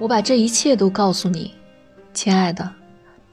[0.00, 1.52] 我把这一切都告诉你，
[2.14, 2.72] 亲爱的，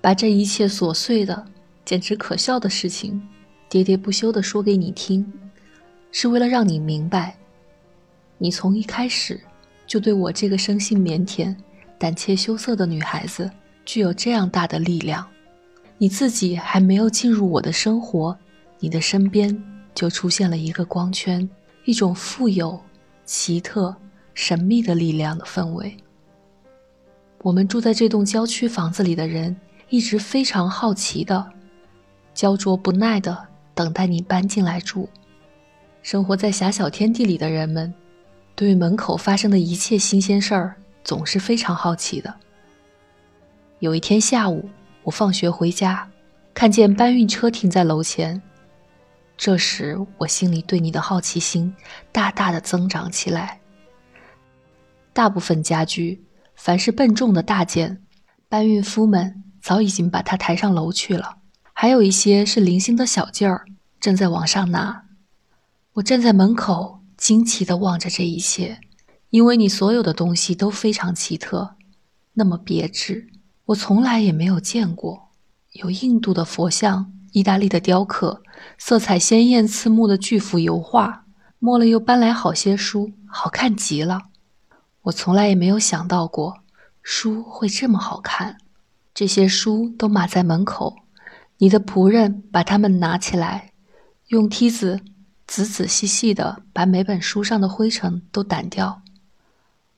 [0.02, 1.46] 把这一切琐碎的、
[1.86, 3.22] 简直可笑的事情，
[3.70, 5.26] 喋喋不休地说给你听，
[6.12, 7.38] 是为了让你明白，
[8.38, 9.40] 你从一开始
[9.88, 11.56] 就对我这个生性腼腆、
[11.98, 13.50] 胆怯羞涩的女孩子
[13.86, 15.26] 具有这样大的力量。
[15.98, 18.38] 你自己还没有进入我的生活，
[18.80, 19.58] 你的身边
[19.96, 21.50] 就出现了一个光圈，
[21.86, 22.78] 一种富有、
[23.24, 23.96] 奇特、
[24.34, 25.96] 神秘的力量的氛围。
[27.44, 29.56] 我们住在这栋郊区房子里的人，
[29.90, 31.46] 一直非常好奇的、
[32.34, 35.08] 焦灼不耐的等待你搬进来住。
[36.02, 37.94] 生活在狭小天地里的人们，
[38.56, 42.34] 对门口发生的一切新鲜事儿总是非常好奇的。
[43.80, 44.68] 有一天下午，
[45.04, 46.10] 我放学回家，
[46.54, 48.42] 看见搬运车停在楼前，
[49.38, 51.74] 这时我心里对你的好奇心
[52.12, 53.60] 大大的增长起来。
[55.14, 56.27] 大部分家具。
[56.68, 58.02] 凡是笨重的大件，
[58.50, 61.38] 搬运夫们早已经把它抬上楼去了。
[61.72, 63.64] 还有一些是零星的小件儿，
[64.02, 65.06] 正在往上拿。
[65.94, 68.82] 我站在门口，惊奇地望着这一切，
[69.30, 71.76] 因为你所有的东西都非常奇特，
[72.34, 73.30] 那么别致，
[73.68, 75.30] 我从来也没有见过。
[75.72, 78.44] 有印度的佛像，意大利的雕刻，
[78.78, 81.24] 色彩鲜艳刺目的巨幅油画，
[81.60, 84.24] 摸了又搬来好些书，好看极了。
[85.08, 86.64] 我从来也没有想到过，
[87.02, 88.58] 书会这么好看。
[89.14, 90.98] 这些书都码在门口，
[91.60, 93.72] 你的仆人把它们拿起来，
[94.28, 95.00] 用梯子
[95.46, 99.02] 仔仔细细地把每本书上的灰尘都掸掉。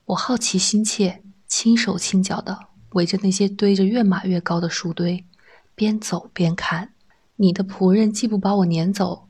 [0.06, 2.60] 我好奇心切，轻手轻脚地
[2.92, 5.26] 围着那些堆着越码越高的书堆，
[5.74, 6.94] 边走边看。
[7.38, 9.28] 你的仆人既不把我撵走，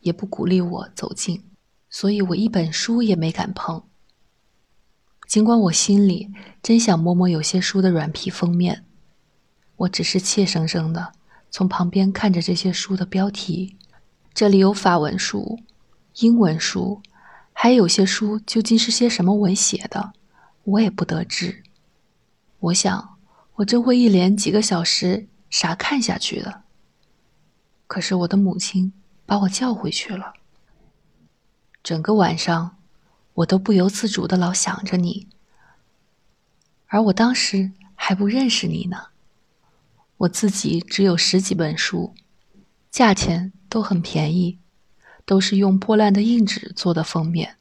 [0.00, 1.42] 也不鼓励我走近，
[1.90, 3.82] 所以我一本书也没敢碰。
[5.26, 6.32] 尽管我心里
[6.62, 8.84] 真想摸摸有些书的软皮封面，
[9.74, 11.12] 我只是怯生生的
[11.50, 13.76] 从旁边看着这些书的标题。
[14.32, 15.58] 这里有法文书、
[16.18, 17.02] 英文书，
[17.52, 20.12] 还有些书究竟是些什么文写的，
[20.62, 21.64] 我也不得知。
[22.60, 23.16] 我想，
[23.56, 26.62] 我真会一连几个小时傻看下去的。
[27.88, 28.92] 可是我的母亲
[29.24, 30.34] 把我叫回去了。
[31.82, 32.75] 整个晚上。
[33.36, 35.28] 我都不由自主的老想着你，
[36.86, 39.08] 而我当时还不认识你呢。
[40.18, 42.14] 我自己只有十几本书，
[42.90, 44.58] 价钱都很便宜，
[45.26, 47.58] 都是用破烂的硬纸做的封面。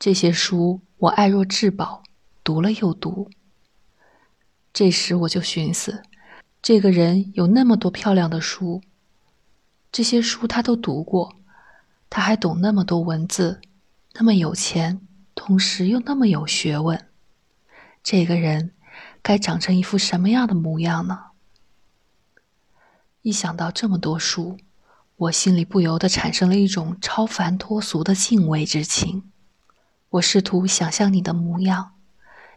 [0.00, 2.02] 这些书我爱若至宝，
[2.42, 3.30] 读了又读。
[4.72, 6.02] 这时我就寻思，
[6.60, 8.82] 这个人有那么多漂亮的书，
[9.92, 11.36] 这些书他都读过，
[12.10, 13.60] 他还懂那么多文字。
[14.18, 15.00] 那么有钱，
[15.34, 17.08] 同时又那么有学问，
[18.02, 18.72] 这个人
[19.20, 21.18] 该长成一副什么样的模样呢？
[23.20, 24.56] 一想到这么多书，
[25.16, 29.30] 我心里不由得产生了一种超凡脱俗的敬畏之情。
[30.08, 31.92] 我试图想象你的模样，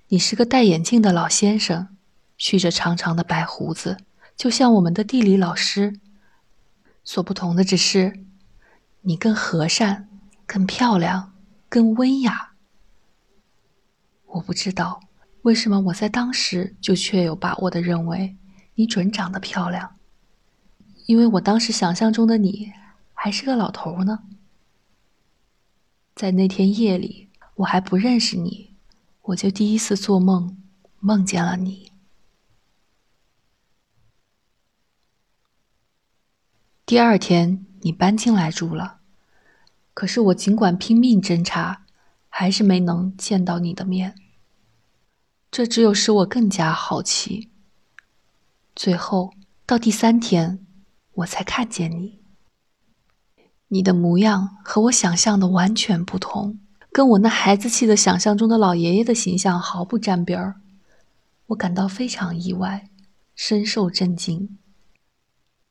[0.08, 1.90] 你是个戴眼镜的老先生，
[2.38, 3.98] 蓄着长长的白胡子，
[4.38, 6.00] 就像我们的地理老师。
[7.04, 8.24] 所不同的只是，
[9.02, 10.08] 你更和善，
[10.46, 11.34] 更漂亮。
[11.70, 12.54] 更温雅。
[14.26, 15.00] 我不知道
[15.44, 18.36] 为什么我在当时就确有把握的认为
[18.76, 19.96] 你准长得漂亮，
[21.06, 22.74] 因为我当时想象中的你
[23.14, 24.24] 还是个老头呢。
[26.16, 28.76] 在那天夜里，我还不认识你，
[29.22, 30.62] 我就第一次做梦，
[31.00, 31.92] 梦见了你。
[36.86, 38.99] 第二天，你搬进来住了。
[40.00, 41.82] 可是我尽管拼命侦查，
[42.30, 44.16] 还是没能见到你的面。
[45.52, 47.50] 这只有使我更加好奇。
[48.74, 49.34] 最后
[49.66, 50.66] 到第三天，
[51.16, 52.22] 我才看见你。
[53.68, 56.58] 你的模样和我想象的完全不同，
[56.94, 60.62] 跟我那孩子气的想象中的老爷爷的形象毫不沾边儿。
[61.48, 62.90] 我感到非常意外，
[63.36, 64.58] 深受震惊。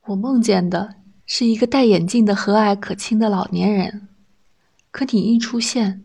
[0.08, 4.04] 我梦见的是一个戴眼镜的和蔼可亲的老年人。
[4.98, 6.04] 可你一出现，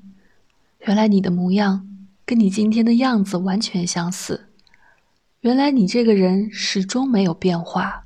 [0.81, 1.89] 原来你的模样
[2.27, 4.51] 跟你今天的样子完全相似。
[5.39, 8.05] 原来你这个人始终没有变化，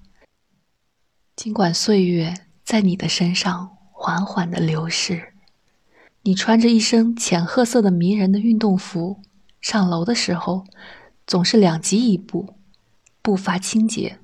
[1.35, 5.33] 尽管岁月在你的身上缓缓的流逝。
[6.21, 9.19] 你穿着一身浅褐色的迷人的运动服，
[9.59, 10.65] 上楼的时候
[11.25, 12.55] 总是两级一步，
[13.21, 14.19] 步伐轻捷，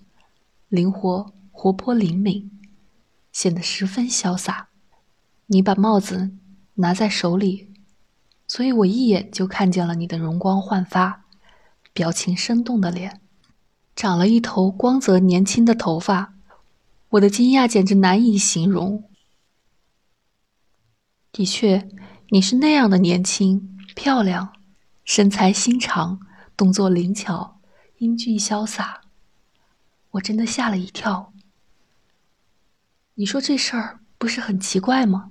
[0.69, 2.49] 灵活活泼灵敏，
[3.33, 4.69] 显得十分潇洒。
[5.47, 6.31] 你把帽子。
[6.75, 7.71] 拿在手里，
[8.47, 11.25] 所以我一眼就看见了你的容光焕发、
[11.93, 13.21] 表情生动的脸，
[13.95, 16.33] 长了一头光泽年轻的头发，
[17.09, 19.09] 我的惊讶简直难以形容。
[21.31, 21.89] 的确，
[22.29, 24.53] 你是那样的年轻、漂亮，
[25.05, 26.19] 身材心长，
[26.57, 27.59] 动作灵巧，
[27.97, 29.01] 英俊潇洒，
[30.11, 31.33] 我真的吓了一跳。
[33.15, 35.29] 你说这事儿不是很奇怪吗？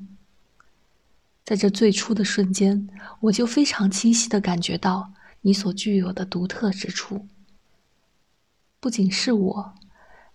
[1.44, 2.88] 在这最初的瞬间，
[3.20, 7.26] 我就非常清晰的感觉到你所具有的独特之处。
[8.78, 9.74] 不仅是我，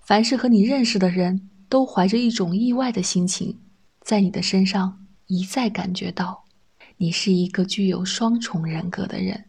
[0.01, 3.57] 凡是和你认识的人都怀着一种意外的心情，
[4.01, 6.43] 在你的身上一再感觉到，
[6.97, 9.45] 你是一个具有双重人格的人，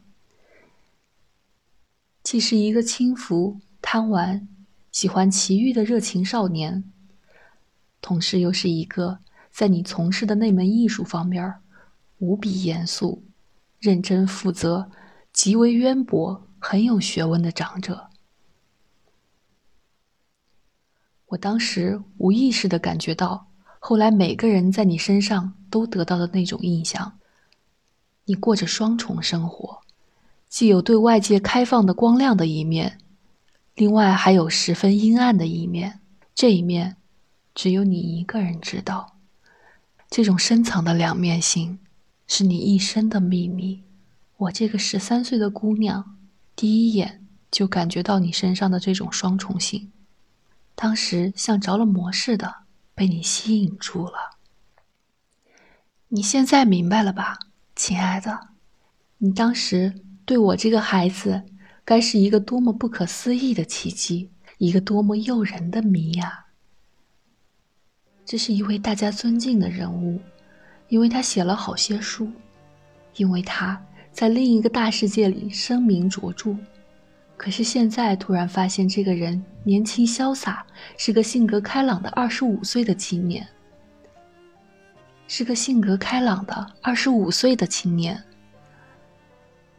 [2.23, 4.47] 既是一个轻浮、贪玩、
[4.93, 6.85] 喜欢奇遇的热情少年，
[8.01, 9.19] 同时又是一个。
[9.51, 11.55] 在你从事的那门艺术方面，
[12.19, 13.25] 无比严肃、
[13.79, 14.91] 认真负责、
[15.33, 18.09] 极为渊博、很有学问的长者。
[21.27, 23.49] 我当时无意识的感觉到，
[23.79, 27.19] 后来每个人在你身上都得到的那种印象：
[28.25, 29.81] 你过着双重生活，
[30.49, 32.99] 既有对外界开放的光亮的一面，
[33.75, 36.01] 另外还有十分阴暗的一面。
[36.35, 36.97] 这一面，
[37.55, 39.18] 只有你一个人知道。
[40.11, 41.79] 这种深藏的两面性，
[42.27, 43.83] 是你一生的秘密。
[44.39, 46.17] 我这个十三岁的姑娘，
[46.57, 49.93] 第一眼就感觉到你身上的这种双重性，
[50.75, 52.63] 当时像着了魔似的
[52.95, 54.39] 被你吸引住了。
[56.09, 57.39] 你现在明白了吧，
[57.77, 58.49] 亲爱的？
[59.19, 61.45] 你当时对我这个孩子，
[61.85, 66.47] 该是一个多么不可思议的奇迹，一个多么诱人的谜呀！
[68.29, 70.21] 这是一位大家尊敬的人物，
[70.89, 72.31] 因为他写了好些书，
[73.17, 73.83] 因为他
[74.13, 76.55] 在另一个大世界里声名卓著。
[77.39, 80.67] 可是现在突然发现，这个人年轻潇洒，
[80.99, 83.49] 是个性格开朗的二十五岁的青年，
[85.27, 88.23] 是个性格开朗的二十五岁的青年。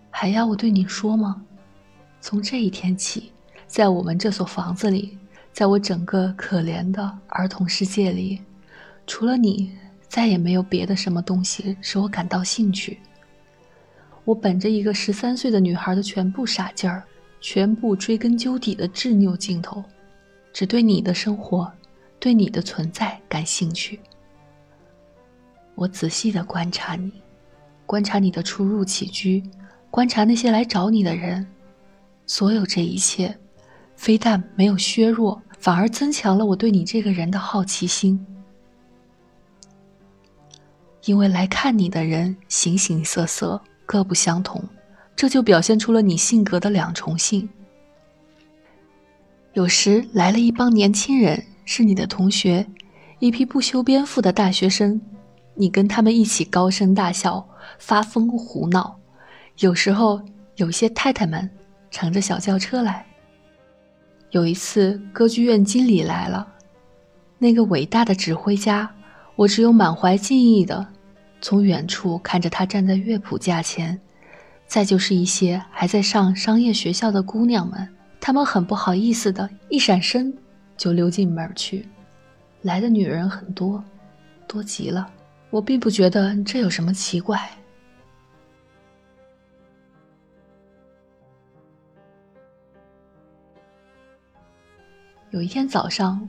[0.10, 1.40] 还要我对你说吗？
[2.20, 3.32] 从这一天起，
[3.68, 5.19] 在我们这所房子里。
[5.52, 8.42] 在我整个可怜的儿童世界里，
[9.06, 9.72] 除了你，
[10.08, 13.00] 再也没有别的什么东西使我感到兴趣。
[14.24, 17.04] 我本着一个十三岁的女孩的全部傻劲儿，
[17.42, 19.84] 全部追根究底的执拗劲头，
[20.54, 21.72] 只对你的生活，
[22.20, 24.00] 对你的存在感兴趣。
[25.76, 27.12] 我仔细的观察你，
[27.86, 29.44] 观察你的出入起居，
[29.90, 31.48] 观察那些来找你的人，
[32.28, 33.36] 所有这一切，
[34.00, 35.42] 非但没有削弱。
[35.60, 38.26] 反而增强了我对你这个人的好奇心，
[41.04, 44.64] 因为来看你的人形形色色，各不相同，
[45.18, 47.50] 这就表现出了你性格的两重性。
[49.52, 52.66] 有时来了一帮年轻人，是你的同学，
[53.20, 55.02] 一批不修边幅的大学生，
[55.56, 57.46] 你跟他们一起高声大笑，
[57.80, 58.96] 发疯胡闹；
[59.58, 60.22] 有时候
[60.56, 61.52] 有些太太们
[61.92, 63.06] 乘着小轿车来。
[64.32, 66.48] 有一次，歌剧院经理来了，
[67.40, 68.90] 那个伟大的指挥家，
[69.36, 70.86] 我只有满怀敬意的
[71.42, 74.00] 从远处看着他站在乐谱架前。
[74.68, 77.90] 再就是一些还在上商业学校的姑娘们，
[78.22, 80.32] 她们很不好意思的一闪身
[80.78, 81.88] 就溜进门去。
[82.62, 83.84] 来的女人很多，
[84.48, 85.10] 多极了。
[85.50, 87.50] 我并不觉得这有什么奇怪。
[95.32, 96.28] 有一天早上，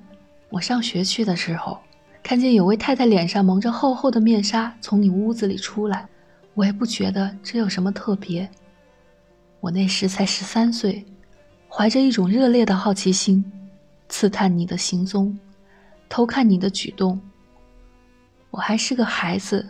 [0.50, 1.80] 我上学去的时候，
[2.22, 6.06] 看见有位太太脸上蒙着厚厚的面纱从你屋子里出来，
[6.52, 8.46] 我也不觉得这有什么特别。
[9.60, 11.02] 我那时才十三岁，
[11.66, 13.42] 怀着一种热烈的好奇心，
[14.10, 15.38] 刺探你的行踪，
[16.06, 17.18] 偷看你的举动。
[18.50, 19.66] 我还是个孩子，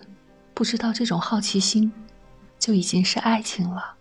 [0.54, 1.92] 不知道这种好奇心，
[2.58, 3.94] 就已经是爱情了。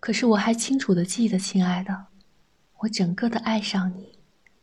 [0.00, 2.06] 可是我还清楚的记得，亲爱的，
[2.78, 4.18] 我整个的爱上你，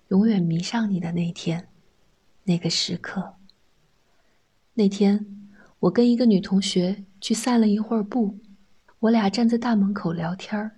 [0.07, 1.67] 永远迷上你的那天，
[2.43, 3.35] 那个时刻。
[4.75, 5.25] 那天，
[5.79, 8.39] 我跟一个女同学去散了一会儿步，
[8.99, 10.77] 我俩站在大门口聊天儿。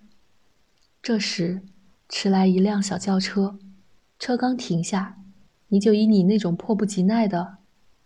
[1.01, 1.61] 这时，
[2.09, 3.59] 迟来一辆小轿车，
[4.17, 5.19] 车刚停下，
[5.67, 7.57] 你就以你那种迫不及待的、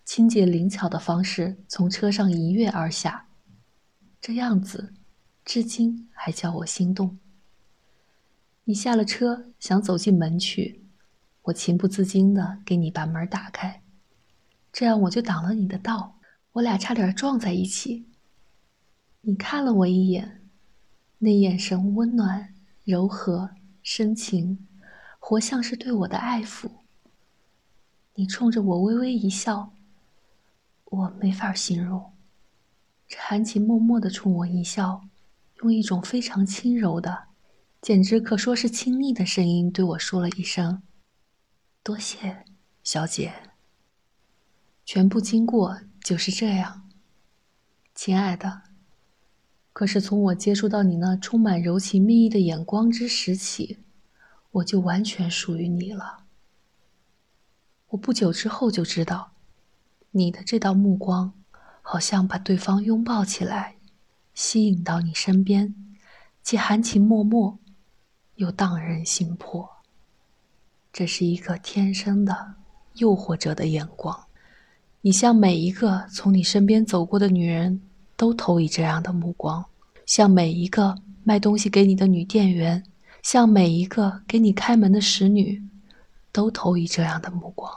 [0.04, 3.28] 清洁灵巧的方式从车上一跃而下，
[4.20, 4.94] 这样子。
[5.44, 7.18] 至今还叫我心动。
[8.66, 10.86] 你下了车，想走进门去，
[11.44, 13.82] 我情不自禁的给你把门打开，
[14.72, 16.20] 这样我就挡了你的道。
[16.54, 18.06] 我俩差点撞在一起。
[19.22, 20.48] 你看了我一眼，
[21.20, 24.68] 那眼神温暖、柔和、深情，
[25.18, 26.70] 活像是对我的爱抚。
[28.16, 29.74] 你冲着我微微一笑，
[30.86, 32.14] 我没法形容。
[33.08, 35.04] 这含情脉脉的冲我一笑，
[35.62, 37.26] 用一种非常轻柔的，
[37.82, 40.82] 简直可说是亲昵的声音对我说了一声
[41.84, 42.46] ：“多谢，
[42.84, 43.34] 小姐。”
[44.84, 46.90] 全部经过就是这样，
[47.94, 48.64] 亲爱的。
[49.72, 53.78] 可是从我接触到你那充满柔情蜜意的眼光之时起，
[54.52, 56.26] 我就完全属于你了。
[57.90, 59.34] 我不久之后就知道，
[60.12, 61.34] 你的这道目光，
[61.82, 63.78] 好像把对方拥抱起来，
[64.34, 65.76] 吸引到你身边，
[66.42, 67.58] 既含情脉脉，
[68.36, 69.70] 又荡人心魄。
[70.92, 72.56] 这是一个天生的
[72.96, 74.26] 诱惑者的眼光，
[75.02, 77.82] 你向每一个从你身边走过的女人。
[78.18, 79.66] 都投以这样的目光，
[80.06, 82.84] 向每一个卖东西给你的女店员，
[83.24, 85.60] 向每一个给你开门的使女，
[86.32, 87.74] 都投以这样的目光。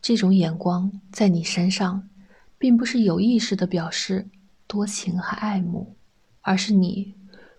[0.00, 2.08] 这种眼光在你身上，
[2.56, 4.26] 并不是有意识的表示
[4.72, 5.96] 多情和爱慕，
[6.40, 7.14] 而是你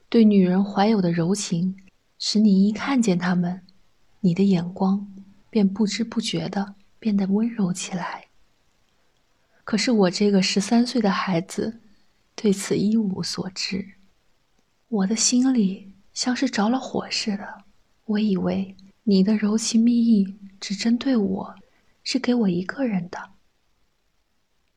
[0.10, 1.76] 对女人怀有的柔情，
[2.18, 3.62] 使你一看见她们，
[4.22, 5.08] 你的眼光
[5.52, 8.30] 便不知不觉的变得温柔起来。
[9.64, 11.82] 可是我这个十三岁的孩子。
[12.36, 13.94] 对此一无所知，
[14.90, 17.64] 我的心里像是着了火似的。
[18.06, 21.56] 我以为你的柔情蜜意只针对我，
[22.04, 23.30] 是给我一个人的。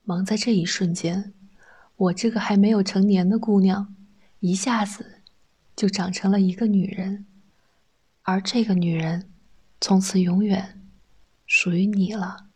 [0.04, 1.32] 忙在这一瞬间，
[1.96, 3.94] 我这个还没有成年的姑娘，
[4.40, 5.22] 一下子
[5.74, 7.24] 就长成了一个女人，
[8.22, 9.30] 而这个女人，
[9.80, 10.82] 从此永远
[11.46, 12.48] 属于你了。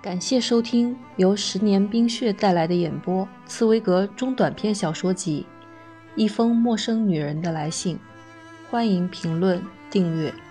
[0.00, 5.46] 感谢收听由十年冰雪带来的演播《茨威格中短篇小说集》
[6.22, 7.96] 《一封陌生女人的来信》，
[8.70, 10.43] 欢迎评论订阅。